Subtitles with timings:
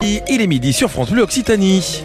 [0.00, 2.04] Il est midi sur France Bleu Occitanie.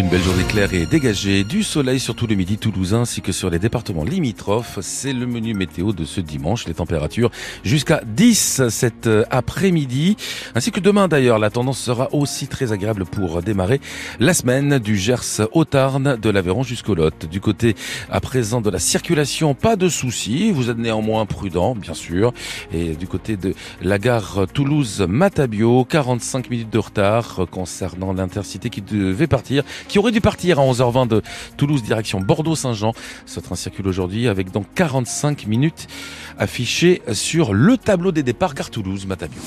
[0.00, 3.32] Une belle journée claire et dégagée, du soleil sur tout le midi toulousain ainsi que
[3.32, 4.78] sur les départements limitrophes.
[4.80, 6.66] C'est le menu météo de ce dimanche.
[6.66, 7.30] Les températures
[7.64, 10.16] jusqu'à 10 cet euh, après-midi.
[10.54, 13.78] Ainsi que demain d'ailleurs, la tendance sera aussi très agréable pour démarrer
[14.20, 17.26] la semaine du Gers au Tarn, de l'Aveyron jusqu'au Lot.
[17.26, 17.76] Du côté
[18.08, 20.50] à présent de la circulation, pas de soucis.
[20.50, 22.32] Vous êtes néanmoins prudent, bien sûr.
[22.72, 29.26] Et du côté de la gare Toulouse-Matabio, 45 minutes de retard concernant l'intercité qui devait
[29.26, 31.22] partir qui aurait dû partir à 11h20 de
[31.56, 32.92] Toulouse direction Bordeaux-Saint-Jean.
[33.26, 35.88] Ce train circule aujourd'hui avec donc 45 minutes
[36.38, 39.40] affichées sur le tableau des départs Gare Toulouse-Matabio.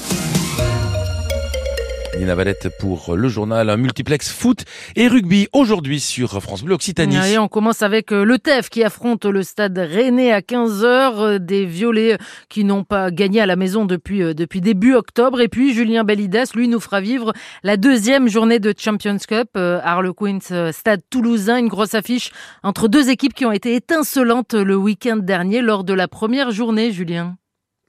[2.17, 7.17] Nina Valette pour le journal multiplex foot et rugby aujourd'hui sur France Bleu Occitanie.
[7.31, 11.39] Et on commence avec euh, le TEF qui affronte le stade Rennais à 15h, euh,
[11.39, 12.17] des violets
[12.49, 15.41] qui n'ont pas gagné à la maison depuis, euh, depuis début octobre.
[15.41, 17.33] Et puis Julien Belidas, lui, nous fera vivre
[17.63, 22.31] la deuxième journée de Champions Cup, Harlequins Stade Toulousain, une grosse affiche
[22.63, 26.91] entre deux équipes qui ont été étincelantes le week-end dernier lors de la première journée,
[26.91, 27.35] Julien.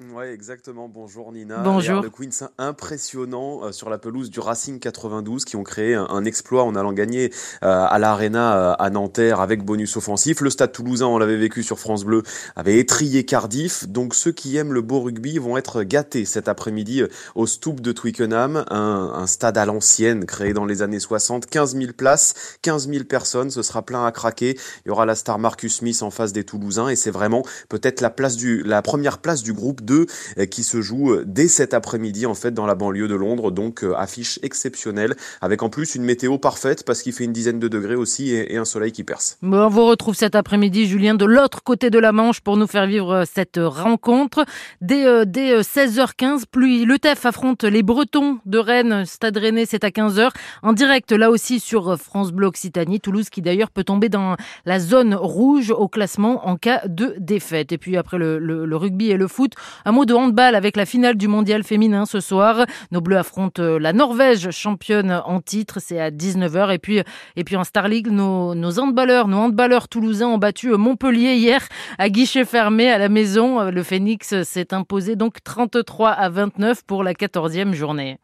[0.00, 0.88] Oui, exactement.
[0.88, 1.58] Bonjour Nina.
[1.58, 2.02] Bonjour.
[2.02, 6.64] Le Queens impressionnant euh, sur la pelouse du Racing 92 qui ont créé un, exploit
[6.64, 10.40] en allant gagner euh, à l'Arena euh, à Nanterre avec bonus offensif.
[10.40, 12.24] Le Stade Toulousain, on l'avait vécu sur France Bleu,
[12.56, 13.86] avait étrié Cardiff.
[13.86, 17.04] Donc ceux qui aiment le beau rugby vont être gâtés cet après-midi
[17.36, 21.76] au Stoop de Twickenham, un, un stade à l'ancienne créé dans les années 60, 15
[21.76, 23.52] 000 places, 15 000 personnes.
[23.52, 24.58] Ce sera plein à craquer.
[24.84, 28.00] Il y aura la star Marcus Smith en face des Toulousains et c'est vraiment peut-être
[28.00, 30.06] la place du la première place du groupe 2
[30.38, 33.50] euh, qui se joue euh, dès cet après-midi en fait dans la banlieue de Londres.
[33.50, 37.58] Donc euh, affiche exceptionnelle avec en plus une météo parfaite parce qu'il fait une dizaine
[37.58, 39.38] de degrés aussi et, un soleil qui perce.
[39.42, 42.86] On vous retrouve cet après-midi Julien de l'autre côté de la Manche pour nous faire
[42.86, 44.44] vivre cette rencontre.
[44.80, 49.04] Dès, dès 16h15, plus le TEF affronte les Bretons de Rennes.
[49.06, 50.30] Stade Rennais, c'est à 15h.
[50.62, 53.00] En direct là aussi sur France Bleu Occitanie.
[53.00, 57.72] Toulouse qui d'ailleurs peut tomber dans la zone rouge au classement en cas de défaite.
[57.72, 59.54] Et puis après le rugby et le foot,
[59.84, 62.66] un mot de handball avec la finale du mondial féminin ce soir.
[62.90, 65.78] Nos Bleus affrontent euh, la Norvège, championne en titre.
[65.80, 66.72] C'est à 19h.
[66.72, 67.02] Et puis,
[67.36, 71.34] et puis en Star League, nos, nos handballeurs, nos handballeurs toulousains ont battu euh, Montpellier
[71.34, 71.66] hier
[71.98, 73.60] à guichet fermé à la maison.
[73.60, 78.18] Euh, le Phoenix s'est imposé donc 33 à 29 pour la 14e journée.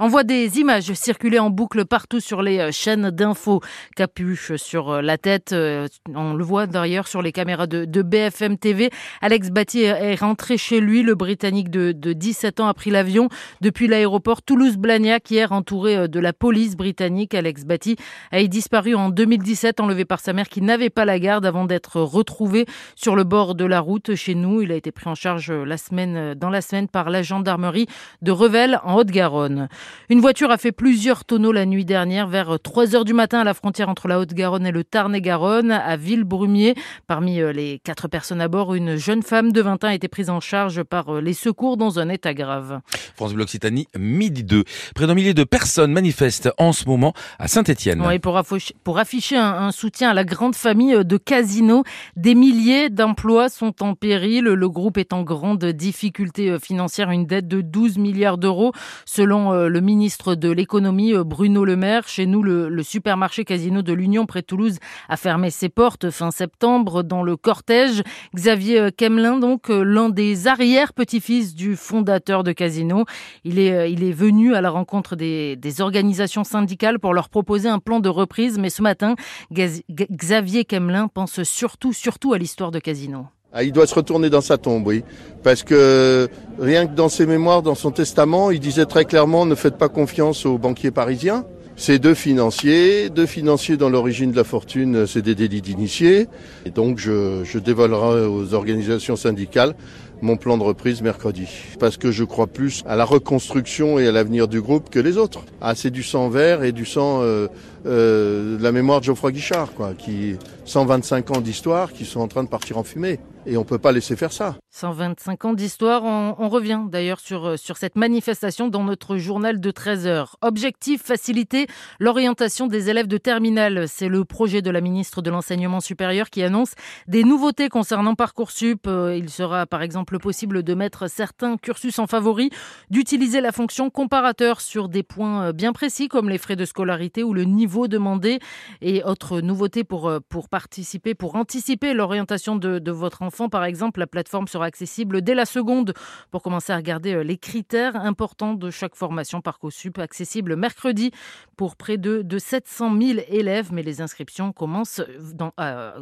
[0.00, 3.60] On voit des images circuler en boucle partout sur les euh, chaînes d'infos.
[3.94, 8.58] Capuche sur euh, la tête, euh, on le voit d'ailleurs sur les caméras de, BFM
[8.58, 8.90] TV.
[9.20, 11.04] Alex Batty est rentré chez lui.
[11.04, 13.28] Le Britannique de, 17 ans a pris l'avion
[13.60, 17.32] depuis l'aéroport Toulouse-Blagnac hier entouré de la police britannique.
[17.32, 17.96] Alex Batty
[18.32, 22.00] a disparu en 2017 enlevé par sa mère qui n'avait pas la garde avant d'être
[22.00, 22.66] retrouvé
[22.96, 24.60] sur le bord de la route chez nous.
[24.60, 27.86] Il a été pris en charge la semaine, dans la semaine par la gendarmerie
[28.22, 29.68] de Revel en Haute-Garonne.
[30.10, 33.44] Une voiture a fait plusieurs tonneaux la nuit dernière vers 3 heures du matin à
[33.44, 36.74] la frontière entre la Haute-Garonne et le Tarn-et-Garonne à Villebrumier.
[37.06, 40.08] Parmi euh, les quatre personnes à bord, une jeune femme de 20 ans a été
[40.08, 42.80] prise en charge par euh, les secours dans un état grave.
[43.16, 44.64] France Bleu Occitanie, midi 2.
[44.94, 48.02] Près d'un millier de personnes manifestent en ce moment à Saint-Etienne.
[48.06, 48.40] Oui, pour,
[48.82, 51.84] pour afficher un, soutien à la grande famille de Casino,
[52.16, 54.44] des milliers d'emplois sont en péril.
[54.44, 58.72] Le groupe est en grande difficulté euh, financière, une dette de 12 milliards d'euros
[59.06, 62.06] selon le ministre de l'économie euh, Bruno Le Maire.
[62.08, 67.02] Chez nous, le, supermarché Casino de l'Union près Toulouse a fermé ses portes fin septembre
[67.02, 68.02] dans le cortège.
[68.34, 73.04] Xavier euh, Kemelin, donc euh, l'un des arrière-petits-fils du fondateur de Casino,
[73.44, 78.00] il est, venu à la rencontre des, des organisations syndicales pour leur proposer un plan
[78.00, 78.58] de reprise.
[78.58, 79.16] Mais ce matin,
[79.50, 83.26] Xavier Kemelin pense surtout, surtout à l'histoire de Casino.
[83.56, 85.04] Ah, il doit se retourner dans sa tombe, oui.
[85.44, 86.28] Parce que
[86.58, 89.88] rien que dans ses mémoires, dans son testament, il disait très clairement ne faites pas
[89.88, 91.44] confiance aux banquiers parisiens.
[91.76, 96.26] C'est deux financiers, deux financiers dans l'origine de la fortune, c'est des délits d'initiés.
[96.66, 99.74] Et donc je, je dévoilerai aux organisations syndicales
[100.20, 101.46] mon plan de reprise mercredi.
[101.78, 105.16] Parce que je crois plus à la reconstruction et à l'avenir du groupe que les
[105.16, 105.44] autres.
[105.60, 107.46] Ah, c'est du sang vert et du sang euh,
[107.86, 112.42] euh, la mémoire de Geoffroy Guichard, quoi, qui 125 ans d'histoire qui sont en train
[112.42, 113.20] de partir en fumée.
[113.46, 114.56] Et on peut pas laisser faire ça.
[114.70, 116.02] 125 ans d'histoire.
[116.04, 120.36] On, revient d'ailleurs sur, euh, sur cette manifestation dans notre journal de 13 heures.
[120.40, 121.66] Objectif, faciliter
[122.00, 123.84] l'orientation des élèves de terminale.
[123.86, 126.72] C'est le projet de la ministre de l'Enseignement supérieur qui annonce
[127.06, 128.86] des nouveautés concernant Parcoursup.
[128.86, 132.50] Euh, il sera par exemple possible de mettre certains cursus en favori,
[132.90, 137.34] d'utiliser la fonction comparateur sur des points bien précis comme les frais de scolarité ou
[137.34, 138.38] le niveau demandé
[138.80, 143.48] et autre nouveauté pour, euh, pour participer, pour anticiper l'orientation de, de votre enfant enfants,
[143.48, 145.92] par exemple, la plateforme sera accessible dès la seconde
[146.30, 151.10] pour commencer à regarder les critères importants de chaque formation Parcoursup, accessible mercredi
[151.56, 155.02] pour près de, de 700 000 élèves, mais les inscriptions commencent,
[155.34, 155.50] dans,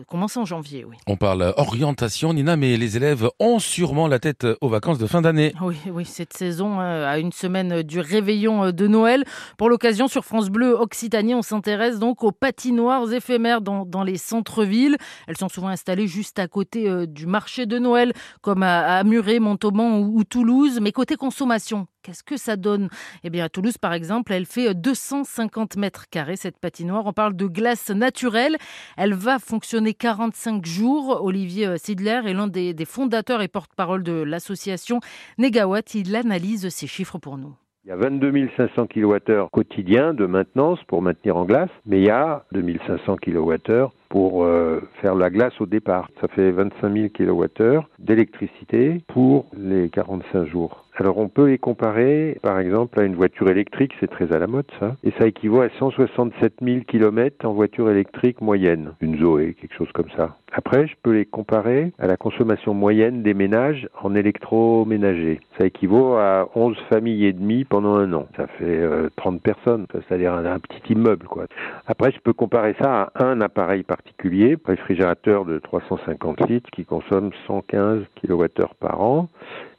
[0.08, 0.84] commencent en janvier.
[0.84, 0.96] Oui.
[1.06, 5.23] On parle orientation, Nina, mais les élèves ont sûrement la tête aux vacances de fin
[5.23, 5.55] d'année.
[5.62, 9.25] Oui, oui, cette saison, à une semaine du réveillon de Noël.
[9.56, 14.19] Pour l'occasion, sur France Bleu Occitanie, on s'intéresse donc aux patinoires éphémères dans, dans les
[14.19, 14.99] centres-villes.
[15.26, 19.39] Elles sont souvent installées juste à côté euh, du marché de Noël, comme à, Muret,
[19.39, 20.81] Montauban ou, ou Toulouse.
[20.81, 22.89] Mais côté consommation, Qu'est-ce que ça donne?
[23.23, 27.07] Eh bien, à Toulouse, par exemple, elle fait 250 mètres carrés, cette patinoire.
[27.07, 28.57] On parle de glace naturelle.
[28.97, 31.21] Elle va fonctionner 45 jours.
[31.23, 34.99] Olivier Sidler est l'un des, des fondateurs et porte-parole de l'association
[35.39, 35.95] Negawatt.
[35.95, 37.55] Il analyse ces chiffres pour nous.
[37.84, 42.05] Il y a 22 500 kWh quotidiens de maintenance pour maintenir en glace, mais il
[42.05, 46.08] y a 2500 kWh pour euh, faire la glace au départ.
[46.20, 50.84] Ça fait 25 000 kWh d'électricité pour les 45 jours.
[50.94, 54.46] Alors on peut les comparer par exemple à une voiture électrique, c'est très à la
[54.46, 59.56] mode ça, et ça équivaut à 167 000 km en voiture électrique moyenne, une Zoé,
[59.61, 60.37] quelque chose comme ça.
[60.54, 65.40] Après, je peux les comparer à la consommation moyenne des ménages en électroménager.
[65.58, 68.26] Ça équivaut à 11 familles et demie pendant un an.
[68.37, 71.46] Ça fait euh, 30 personnes, c'est-à-dire un, petit immeuble quoi.
[71.87, 77.31] Après, je peux comparer ça à un appareil particulier, réfrigérateur de 350 litres qui consomme
[77.46, 79.28] 115 kWh par an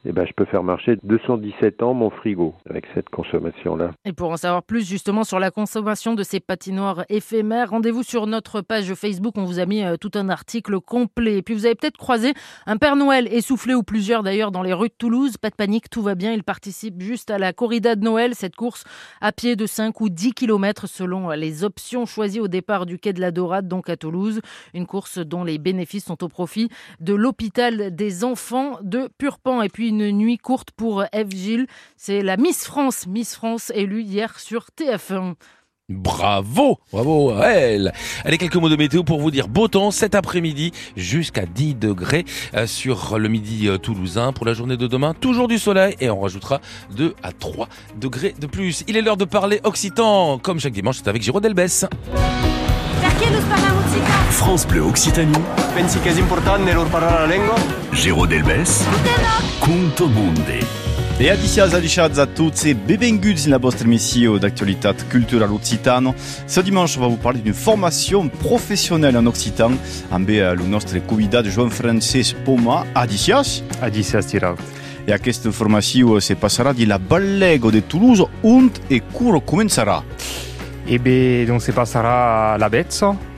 [0.06, 3.92] eh ben, je peux faire marcher 217 ans mon frigo avec cette consommation-là.
[4.04, 8.26] Et pour en savoir plus justement sur la consommation de ces patinoires éphémères, rendez-vous sur
[8.26, 9.34] notre page Facebook.
[9.38, 11.38] On vous a mis euh, tout un article complet.
[11.38, 12.34] Et puis vous avez peut-être croisé
[12.66, 15.36] un Père Noël essoufflé ou plusieurs d'ailleurs dans les rues de Toulouse.
[15.36, 16.32] Pas de panique, tout va bien.
[16.32, 18.84] Il participe juste à la corrida de Noël, cette course
[19.20, 23.12] à pied de 5 ou 10 km selon les options choisies au départ du quai
[23.12, 24.40] de la Dorade, donc à Toulouse.
[24.74, 26.68] Une course dont les bénéfices sont au profit
[27.00, 29.62] de l'hôpital des enfants de Purpan.
[29.62, 31.66] Et puis une nuit courte pour Eve Gilles.
[31.96, 35.34] C'est la Miss France, Miss France élue hier sur TF1.
[35.90, 37.92] Bravo, bravo à elle.
[38.24, 42.24] Allez, quelques mots de météo pour vous dire beau temps cet après-midi jusqu'à 10 degrés
[42.54, 45.12] euh, sur le midi euh, toulousain pour la journée de demain.
[45.12, 46.62] Toujours du soleil et on rajoutera
[46.96, 47.68] 2 à 3
[48.00, 48.82] degrés de plus.
[48.88, 51.84] Il est l'heure de parler occitan comme chaque dimanche, c'est avec Giro Delbès.
[54.30, 55.34] France Bleu Occitanie.
[55.76, 55.98] Pensi?
[57.92, 58.26] Giro.
[59.60, 60.83] Conto Monde.
[61.20, 66.12] E adicias adiciats a tots et benvinguts in la vostra émission d'actualitat culturelle occitane.
[66.48, 69.78] Ce dimanche, on va vous parler d'une formation professionnelle en occitan
[70.10, 72.84] amb le nostre convidat Joan Francesc Poma.
[72.96, 73.62] Adicias?
[73.80, 74.56] Adicias, Tirau.
[75.06, 80.02] E aquesta formació se passarà de la Ballego de Toulouse, on e cur començarà.
[80.84, 83.33] E bé, donc se passarà a la Bezzo.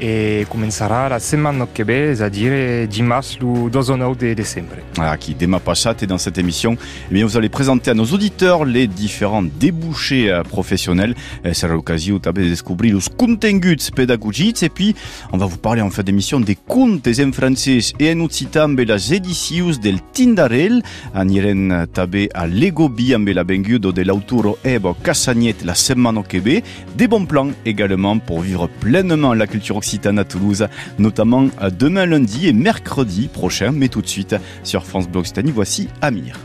[0.00, 4.76] E començarà la setmana que ve, c'est-à-dire dimanche le 19 de décembre.
[4.98, 6.76] Ah, qui demà passat et dans cette émission,
[7.10, 11.14] eh bien, vous allez présenter à nos auditeurs les différents débouchés euh, professionnels.
[11.44, 14.94] Eh, C'est l'occasion de découvrir les continguts pédagogiques et puis
[15.32, 18.78] on va vous parler en fin d'émission des contes en français et en occitan amb
[18.78, 20.82] les éditions del Tindarel.
[21.14, 26.38] Anirem també a l'Egobi amb la bengudo de l'autor Ebo Cassagnet la setmana que.
[26.38, 30.66] Des bons plans également pour vivre pleinement la culture occitane à Toulouse,
[30.98, 31.48] notamment
[31.78, 33.72] demain lundi et mercredi prochain.
[33.72, 36.38] Mais tout de suite sur France Blog Occitanie, voici Amir.